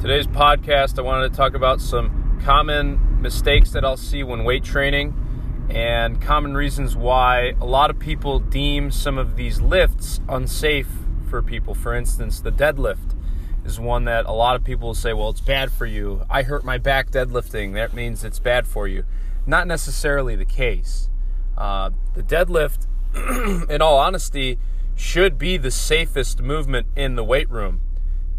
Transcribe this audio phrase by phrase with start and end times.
[0.00, 4.62] Today's podcast, I wanted to talk about some common mistakes that I'll see when weight
[4.62, 10.86] training and common reasons why a lot of people deem some of these lifts unsafe
[11.28, 11.74] for people.
[11.74, 13.16] For instance, the deadlift
[13.64, 16.24] is one that a lot of people will say, well, it's bad for you.
[16.30, 17.74] I hurt my back deadlifting.
[17.74, 19.04] That means it's bad for you.
[19.48, 21.10] Not necessarily the case.
[21.56, 22.86] Uh, the deadlift,
[23.68, 24.60] in all honesty,
[24.94, 27.80] should be the safest movement in the weight room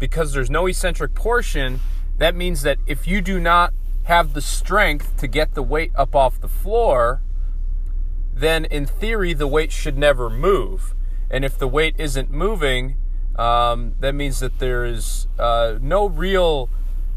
[0.00, 1.78] because there's no eccentric portion.
[2.18, 3.72] That means that if you do not
[4.04, 7.22] have the strength to get the weight up off the floor,
[8.34, 10.94] then in theory, the weight should never move.
[11.30, 12.96] And if the weight isn't moving,
[13.36, 16.68] um, that means that there is uh, no real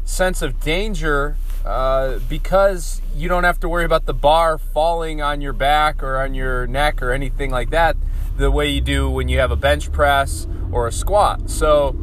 [0.04, 5.40] sense of danger uh, because you don't have to worry about the bar falling on
[5.40, 7.96] your back or on your neck or anything like that
[8.36, 11.48] the way you do when you have a bench press or a squat.
[11.48, 11.96] So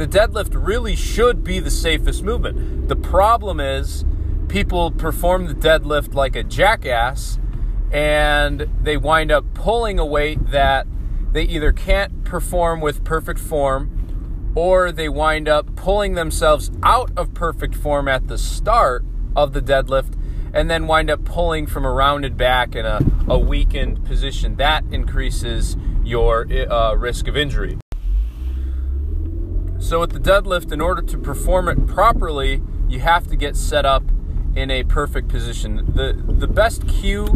[0.00, 2.88] the deadlift really should be the safest movement.
[2.88, 4.06] The problem is
[4.48, 7.38] people perform the deadlift like a jackass
[7.92, 10.86] and they wind up pulling a weight that
[11.32, 17.34] they either can't perform with perfect form or they wind up pulling themselves out of
[17.34, 19.04] perfect form at the start
[19.36, 20.14] of the deadlift
[20.54, 24.56] and then wind up pulling from a rounded back in a, a weakened position.
[24.56, 27.76] That increases your uh, risk of injury.
[29.90, 33.84] So, with the deadlift, in order to perform it properly, you have to get set
[33.84, 34.04] up
[34.54, 35.84] in a perfect position.
[35.96, 37.26] The, the best cue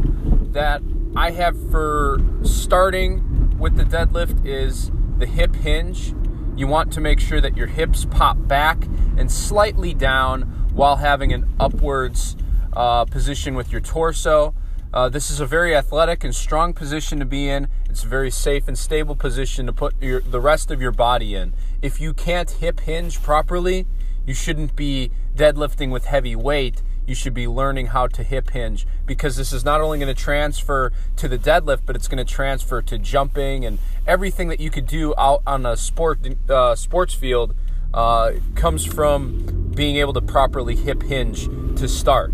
[0.53, 0.81] that
[1.17, 6.15] I have for starting with the deadlift is the hip hinge.
[6.55, 8.85] You want to make sure that your hips pop back
[9.17, 10.43] and slightly down
[10.75, 12.37] while having an upwards
[12.73, 14.55] uh, position with your torso.
[14.95, 17.67] Uh, this is a very athletic and strong position to be in.
[17.91, 21.35] It's a very safe and stable position to put your, the rest of your body
[21.35, 21.53] in.
[21.83, 23.87] If you can't hip hinge properly,
[24.25, 28.87] you shouldn't be deadlifting with heavy weight you should be learning how to hip hinge
[29.05, 32.33] because this is not only going to transfer to the deadlift, but it's going to
[32.33, 37.15] transfer to jumping and everything that you could do out on a sport uh, sports
[37.15, 37.55] field
[37.93, 42.33] uh, comes from being able to properly hip hinge to start.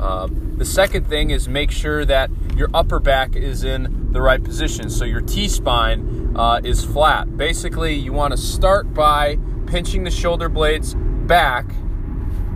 [0.00, 4.42] Um, the second thing is make sure that your upper back is in the right
[4.42, 4.90] position.
[4.90, 7.36] So your T spine uh, is flat.
[7.36, 11.66] Basically, you want to start by pinching the shoulder blades back,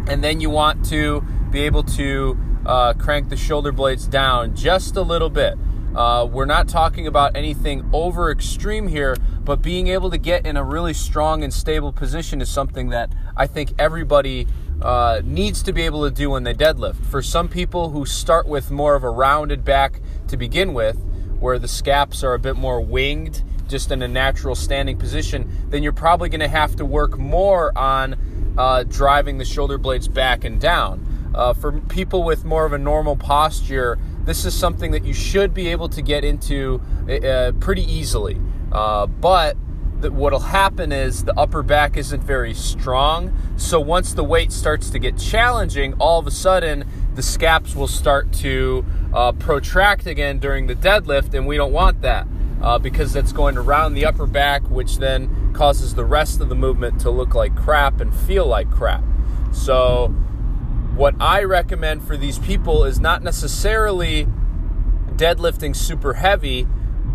[0.06, 4.97] and then you want to be able to uh, crank the shoulder blades down just
[4.97, 5.59] a little bit.
[5.95, 10.56] Uh, we're not talking about anything over extreme here, but being able to get in
[10.56, 14.47] a really strong and stable position is something that I think everybody
[14.83, 17.05] uh, needs to be able to do when they deadlift.
[17.07, 20.97] For some people who start with more of a rounded back to begin with,
[21.39, 25.83] where the scaps are a bit more winged, just in a natural standing position, then
[25.83, 30.45] you're probably going to have to work more on uh, driving the shoulder blades back
[30.45, 31.07] and down.
[31.35, 35.55] Uh, for people with more of a normal posture, this is something that you should
[35.55, 38.35] be able to get into uh, uh pretty easily.
[38.71, 39.57] But
[40.09, 43.37] what will happen is the upper back isn't very strong.
[43.56, 46.84] So once the weight starts to get challenging, all of a sudden
[47.15, 52.03] the scaps will start to uh, protract again during the deadlift, and we don't want
[52.03, 52.27] that.
[52.62, 56.50] Uh, because that's going to round the upper back, which then causes the rest of
[56.50, 59.03] the movement to look like crap and feel like crap.
[59.50, 60.09] So,
[60.94, 64.27] what I recommend for these people is not necessarily
[65.17, 66.67] deadlifting super heavy,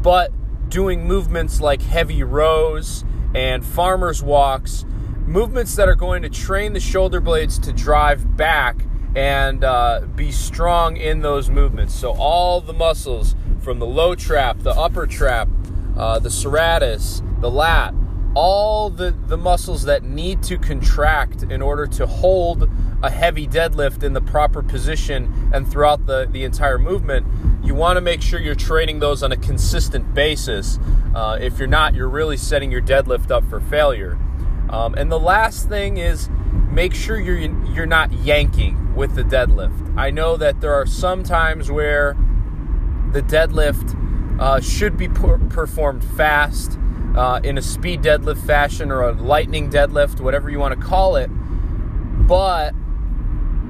[0.01, 0.31] but
[0.69, 3.03] doing movements like heavy rows
[3.33, 4.85] and farmer's walks,
[5.25, 10.31] movements that are going to train the shoulder blades to drive back and uh, be
[10.31, 11.93] strong in those movements.
[11.93, 15.47] So, all the muscles from the low trap, the upper trap,
[15.97, 17.93] uh, the serratus, the lat,
[18.35, 22.69] all the, the muscles that need to contract in order to hold
[23.01, 27.25] a heavy deadlift in the proper position and throughout the, the entire movement,
[27.65, 30.79] you want to make sure you're training those on a consistent basis.
[31.15, 34.17] Uh, if you're not, you're really setting your deadlift up for failure.
[34.69, 36.29] Um, and the last thing is
[36.71, 37.39] make sure you're
[37.73, 39.97] you're not yanking with the deadlift.
[39.97, 42.15] I know that there are some times where
[43.11, 46.77] the deadlift uh, should be per- performed fast
[47.15, 51.15] uh, in a speed deadlift fashion or a lightning deadlift, whatever you want to call
[51.15, 51.27] it.
[51.27, 52.73] But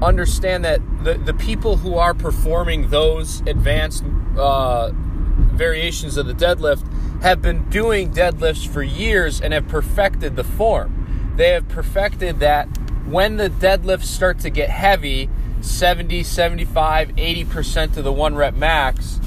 [0.02, 4.04] understand that the, the people who are performing those advanced
[4.38, 6.86] uh, variations of the deadlift
[7.22, 11.34] have been doing deadlifts for years and have perfected the form.
[11.36, 12.66] They have perfected that
[13.06, 15.30] when the deadlifts start to get heavy,
[15.62, 19.20] 70, 75, 80% of the one rep max,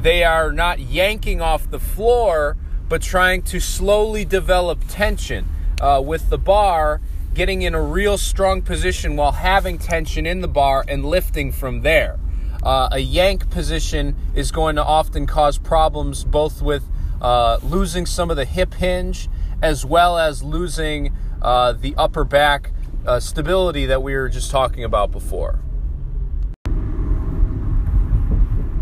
[0.00, 2.56] they are not yanking off the floor
[2.88, 5.46] but trying to slowly develop tension
[5.80, 7.00] uh, with the bar,
[7.36, 11.82] getting in a real strong position while having tension in the bar and lifting from
[11.82, 12.18] there.
[12.62, 16.82] Uh, a yank position is going to often cause problems both with
[17.20, 19.28] uh, losing some of the hip hinge
[19.60, 22.72] as well as losing uh, the upper back
[23.06, 25.60] uh, stability that we were just talking about before.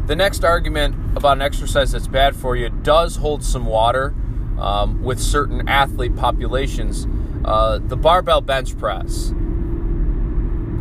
[0.07, 4.15] The next argument about an exercise that's bad for you does hold some water
[4.61, 7.09] um, with certain athlete populations.
[7.45, 9.33] Uh, the barbell bench press.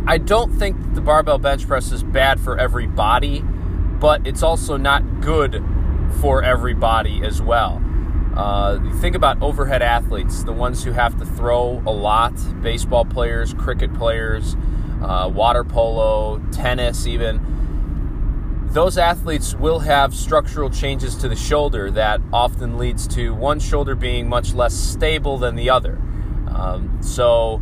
[0.07, 4.77] I don't think the barbell bench press is bad for every body, but it's also
[4.77, 5.63] not good
[6.21, 7.81] for everybody as well.
[8.35, 13.53] Uh, think about overhead athletes, the ones who have to throw a lot baseball players,
[13.53, 14.55] cricket players,
[15.03, 18.69] uh, water polo, tennis, even.
[18.71, 23.95] Those athletes will have structural changes to the shoulder that often leads to one shoulder
[23.95, 26.01] being much less stable than the other.
[26.55, 27.61] Um, so,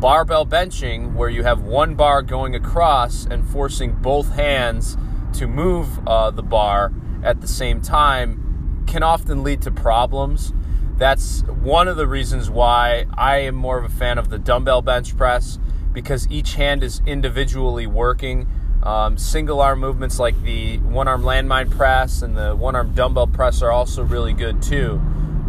[0.00, 4.96] barbell benching, where you have one bar going across and forcing both hands
[5.34, 6.92] to move uh, the bar
[7.22, 10.52] at the same time, can often lead to problems.
[10.96, 14.82] That's one of the reasons why I am more of a fan of the dumbbell
[14.82, 15.58] bench press
[15.92, 18.48] because each hand is individually working.
[18.82, 23.26] Um, single arm movements like the one arm landmine press and the one arm dumbbell
[23.26, 25.00] press are also really good too.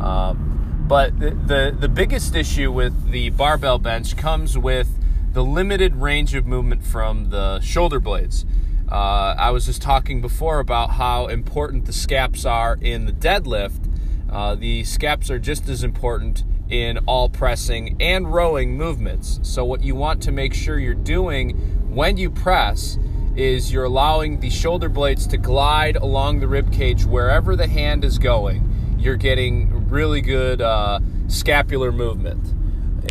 [0.01, 0.50] Um,
[0.91, 4.89] but the, the, the biggest issue with the barbell bench comes with
[5.31, 8.45] the limited range of movement from the shoulder blades.
[8.91, 13.89] Uh, I was just talking before about how important the scaps are in the deadlift.
[14.29, 19.39] Uh, the scaps are just as important in all pressing and rowing movements.
[19.43, 21.51] So, what you want to make sure you're doing
[21.95, 22.99] when you press
[23.37, 28.03] is you're allowing the shoulder blades to glide along the rib cage wherever the hand
[28.03, 28.67] is going
[29.01, 32.53] you're getting really good uh, scapular movement.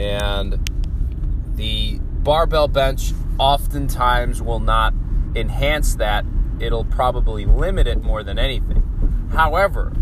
[0.00, 0.58] And
[1.56, 4.94] the barbell bench oftentimes will not
[5.36, 6.24] enhance that,
[6.58, 9.28] it'll probably limit it more than anything.
[9.32, 9.92] However,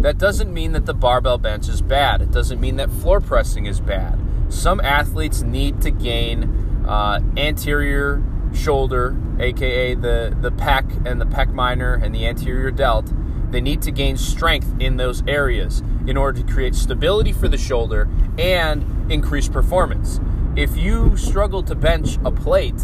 [0.00, 2.20] that doesn't mean that the barbell bench is bad.
[2.20, 4.18] It doesn't mean that floor pressing is bad.
[4.48, 8.22] Some athletes need to gain uh, anterior
[8.54, 13.12] shoulder, aka the, the pec and the pec minor and the anterior delt
[13.50, 17.58] they need to gain strength in those areas in order to create stability for the
[17.58, 18.08] shoulder
[18.38, 20.20] and increase performance.
[20.56, 22.80] If you struggle to bench a plate,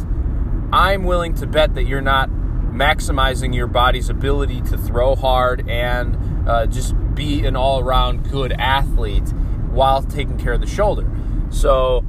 [0.72, 6.48] I'm willing to bet that you're not maximizing your body's ability to throw hard and
[6.48, 9.28] uh, just be an all around good athlete
[9.70, 11.08] while taking care of the shoulder.
[11.50, 12.04] So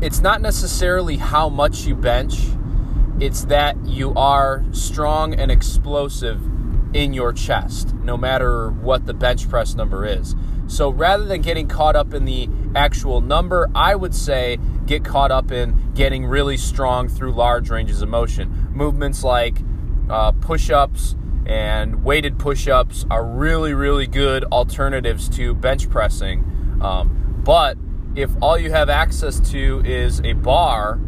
[0.00, 2.38] it's not necessarily how much you bench
[3.20, 6.40] it's that you are strong and explosive
[6.94, 10.34] in your chest, no matter what the bench press number is.
[10.66, 15.30] So rather than getting caught up in the actual number, I would say get caught
[15.30, 18.68] up in getting really strong through large ranges of motion.
[18.72, 19.58] Movements like
[20.10, 21.16] uh, push ups
[21.46, 26.40] and weighted push ups are really, really good alternatives to bench pressing.
[26.82, 27.78] Um, but
[28.16, 30.98] if all you have access to is a bar,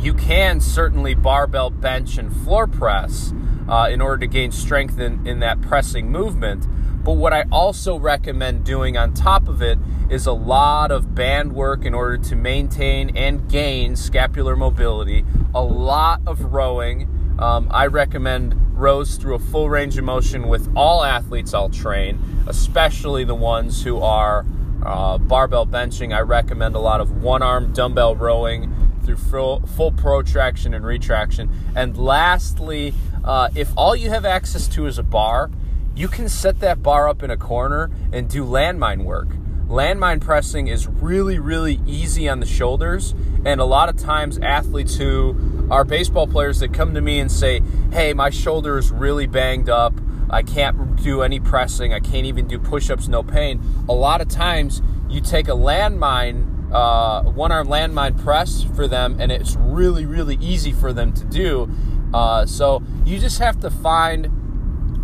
[0.00, 3.34] you can certainly barbell bench and floor press
[3.68, 6.66] uh, in order to gain strength in, in that pressing movement.
[7.04, 11.52] But what I also recommend doing on top of it is a lot of band
[11.52, 17.36] work in order to maintain and gain scapular mobility, a lot of rowing.
[17.38, 22.18] Um, I recommend rows through a full range of motion with all athletes I'll train,
[22.46, 24.46] especially the ones who are
[24.84, 26.14] uh, barbell benching.
[26.14, 28.74] I recommend a lot of one arm dumbbell rowing
[29.16, 31.50] through full, full protraction and retraction.
[31.74, 35.50] And lastly, uh, if all you have access to is a bar,
[35.94, 39.28] you can set that bar up in a corner and do landmine work.
[39.66, 43.14] Landmine pressing is really, really easy on the shoulders.
[43.44, 47.30] And a lot of times, athletes who are baseball players that come to me and
[47.30, 47.60] say,
[47.92, 49.94] Hey, my shoulder is really banged up.
[50.28, 51.92] I can't do any pressing.
[51.92, 53.60] I can't even do push ups, no pain.
[53.88, 59.16] A lot of times, you take a landmine uh, one arm landmine press for them,
[59.20, 61.70] and it's really, really easy for them to do.
[62.12, 64.30] Uh, so you just have to find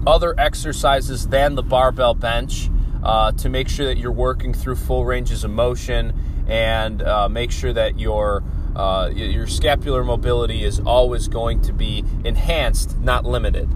[0.06, 2.70] other exercises than the barbell bench
[3.02, 6.12] uh, to make sure that you're working through full ranges of motion
[6.49, 8.42] and uh, make sure that your
[8.76, 13.66] uh, your scapular mobility is always going to be enhanced, not limited.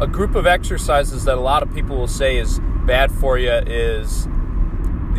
[0.00, 3.52] A group of exercises that a lot of people will say is bad for you
[3.52, 4.26] is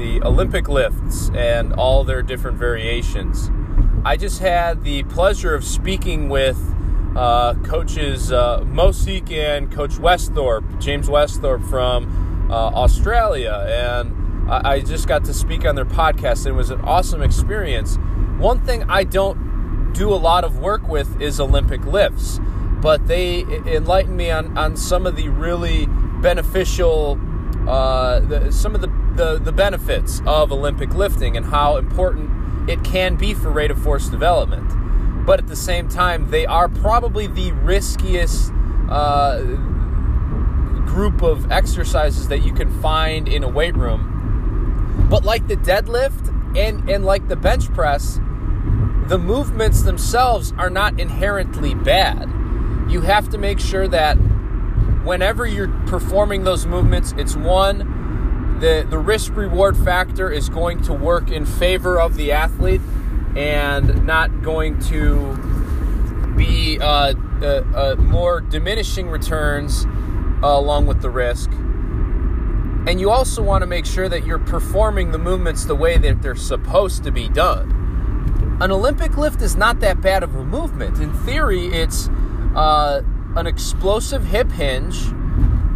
[0.02, 3.52] the Olympic lifts and all their different variations.
[4.04, 6.58] I just had the pleasure of speaking with
[7.16, 15.08] uh, coaches uh, and Coach Westhorpe, James Westhorpe from uh, Australia, and I, I just
[15.08, 17.98] got to speak on their podcast, it was an awesome experience.
[18.40, 22.40] One thing I don't do a lot of work with is Olympic lifts,
[22.82, 25.86] but they enlightened me on, on some of the really
[26.22, 27.20] beneficial,
[27.68, 32.84] uh, the, some of the, the, the benefits of Olympic lifting and how important it
[32.84, 35.26] can be for rate of force development.
[35.26, 38.52] But at the same time, they are probably the riskiest
[38.90, 39.42] uh,
[40.86, 45.08] group of exercises that you can find in a weight room.
[45.10, 46.28] But like the deadlift
[46.58, 48.20] and, and like the bench press,
[49.08, 52.30] the movements themselves are not inherently bad.
[52.90, 54.16] You have to make sure that
[55.04, 58.01] whenever you're performing those movements, it's one,
[58.62, 62.82] the, the risk reward factor is going to work in favor of the athlete
[63.36, 65.36] and not going to
[66.38, 69.86] be uh, uh, uh, more diminishing returns
[70.44, 71.50] along with the risk.
[72.88, 76.22] And you also want to make sure that you're performing the movements the way that
[76.22, 78.58] they're supposed to be done.
[78.62, 81.00] An Olympic lift is not that bad of a movement.
[81.00, 82.10] In theory, it's
[82.56, 83.02] uh,
[83.36, 85.00] an explosive hip hinge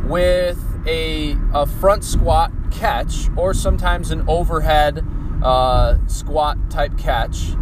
[0.04, 5.06] with a, a front squat catch or sometimes an overhead
[5.44, 7.56] uh, squat type catch.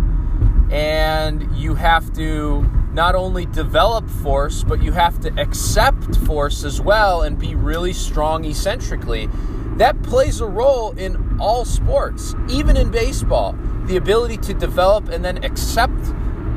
[0.72, 2.64] And you have to
[2.94, 7.94] not only develop force, but you have to accept force as well and be really
[7.94, 9.30] strong eccentrically.
[9.78, 13.58] That plays a role in all sports, even in baseball.
[13.86, 16.00] The ability to develop and then accept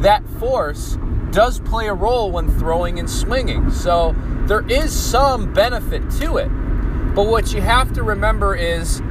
[0.03, 0.99] that force
[1.37, 3.71] does play a role when throwing and swinging.
[3.71, 4.17] So
[4.47, 6.49] there is some benefit to it.
[7.15, 9.03] But what you have to remember is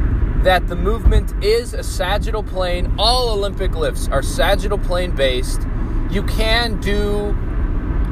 [0.41, 2.95] that the movement is a sagittal plane.
[2.97, 5.67] All Olympic lifts are sagittal plane based.
[6.09, 7.37] You can do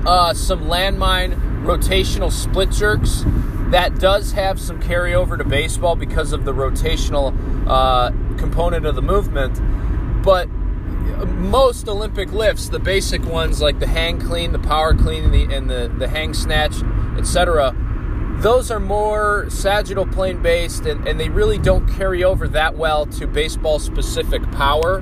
[0.06, 3.24] uh, some landmine rotational split jerks.
[3.72, 7.36] That does have some carryover to baseball because of the rotational
[7.68, 9.60] uh, component of the movement.
[10.24, 10.50] But
[11.26, 15.56] most Olympic lifts, the basic ones like the hang clean, the power clean, and the,
[15.56, 16.82] and the, the hang snatch,
[17.18, 17.76] etc.,
[18.40, 23.06] those are more sagittal plane based and, and they really don't carry over that well
[23.06, 25.00] to baseball specific power.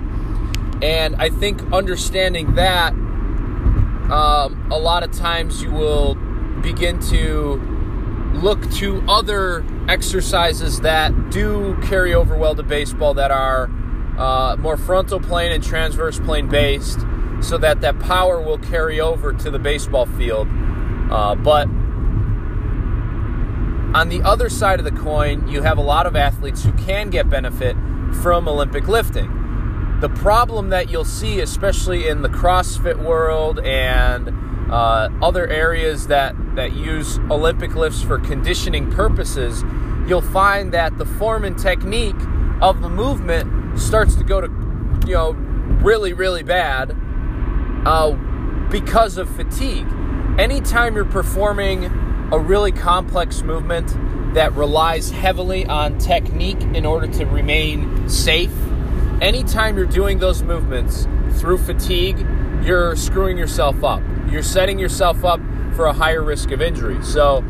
[0.84, 2.94] And I think understanding that,
[4.12, 6.16] um, a lot of times you will
[6.62, 7.56] begin to
[8.34, 13.70] look to other exercises that do carry over well to baseball that are
[14.22, 17.00] uh, more frontal plane and transverse plane based
[17.42, 20.48] so that that power will carry over to the baseball field.
[21.10, 21.68] Uh, but
[23.98, 27.10] on the other side of the coin, you have a lot of athletes who can
[27.10, 27.76] get benefit
[28.22, 29.98] from Olympic lifting.
[30.02, 34.30] The problem that you'll see, especially in the CrossFit world and
[34.72, 39.64] uh, other areas that, that use Olympic lifts for conditioning purposes,
[40.08, 42.22] you'll find that the form and technique
[42.62, 44.48] of the movement starts to go to,
[45.08, 45.32] you know,
[45.82, 46.96] really, really bad
[47.86, 48.12] uh,
[48.70, 49.88] because of fatigue.
[50.38, 51.86] Anytime you're performing
[52.32, 53.88] a really complex movement
[54.34, 58.54] that relies heavily on technique in order to remain safe.
[59.22, 62.26] Anytime you're doing those movements through fatigue,
[62.64, 64.02] you're screwing yourself up.
[64.30, 65.42] You're setting yourself up
[65.76, 67.04] for a higher risk of injury.
[67.04, 67.44] So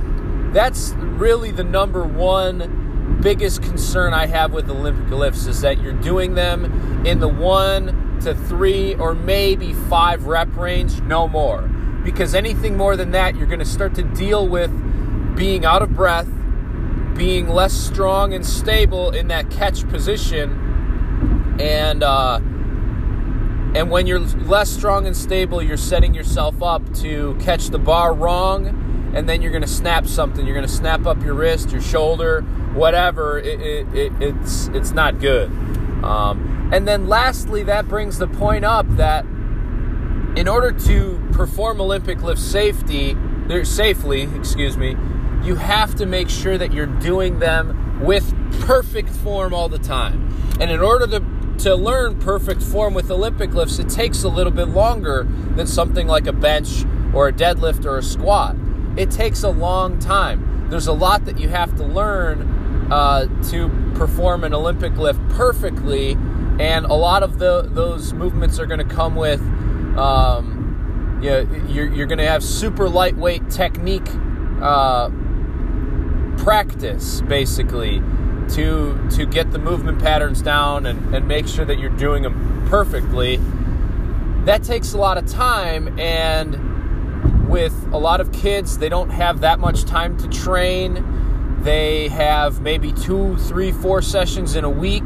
[0.52, 2.81] that's really the number one
[3.22, 8.20] biggest concern I have with Olympic lifts is that you're doing them in the one
[8.22, 11.70] to three or maybe five rep range, no more
[12.04, 14.72] because anything more than that, you're going to start to deal with
[15.36, 16.28] being out of breath,
[17.16, 22.40] being less strong and stable in that catch position, and uh,
[23.74, 28.14] and when you're less strong and stable, you're setting yourself up to catch the bar
[28.14, 30.46] wrong, and then you're going to snap something.
[30.46, 33.40] You're going to snap up your wrist, your shoulder, whatever.
[33.40, 35.50] It, it, it, it's it's not good.
[36.04, 39.26] Um, and then lastly, that brings the point up that
[40.36, 43.18] in order to perform Olympic lift safety,
[43.64, 44.96] safely, excuse me,
[45.44, 50.34] you have to make sure that you're doing them with perfect form all the time.
[50.60, 54.52] And in order to to learn perfect form with Olympic lifts, it takes a little
[54.52, 58.56] bit longer than something like a bench or a deadlift or a squat.
[58.98, 60.68] It takes a long time.
[60.70, 62.61] There's a lot that you have to learn
[62.92, 66.12] uh, to perform an Olympic lift perfectly,
[66.60, 69.42] and a lot of the those movements are going to come with
[69.98, 74.10] um, you know, you're, you're going to have super lightweight technique
[74.62, 75.10] uh,
[76.38, 78.02] practice, basically,
[78.50, 82.66] to to get the movement patterns down and, and make sure that you're doing them
[82.70, 83.40] perfectly.
[84.46, 89.42] That takes a lot of time, and with a lot of kids, they don't have
[89.42, 90.98] that much time to train.
[91.64, 95.04] They have maybe two, three, four sessions in a week.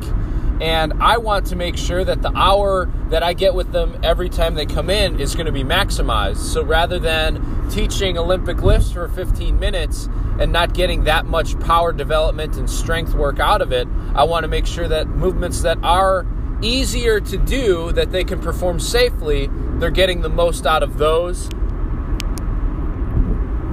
[0.61, 4.29] And I want to make sure that the hour that I get with them every
[4.29, 6.37] time they come in is going to be maximized.
[6.37, 10.07] So rather than teaching Olympic lifts for 15 minutes
[10.39, 14.45] and not getting that much power development and strength work out of it, I want
[14.45, 16.25] to make sure that movements that are
[16.61, 21.49] easier to do, that they can perform safely, they're getting the most out of those.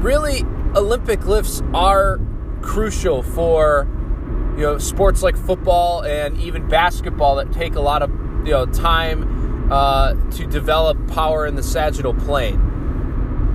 [0.03, 0.43] Really,
[0.75, 2.19] Olympic lifts are
[2.63, 3.87] crucial for
[4.57, 8.11] you know sports like football and even basketball that take a lot of
[8.47, 12.61] you know time uh, to develop power in the sagittal plane.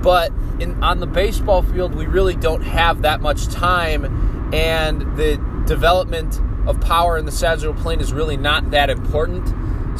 [0.02, 5.36] But in, on the baseball field, we really don't have that much time, and the
[5.66, 9.48] development of power in the sagittal plane is really not that important.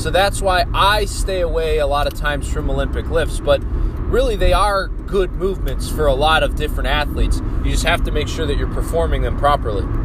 [0.00, 3.40] So that's why I stay away a lot of times from Olympic lifts.
[3.40, 3.62] But
[4.08, 7.40] really, they are good movements for a lot of different athletes.
[7.64, 9.86] You just have to make sure that you're performing them properly.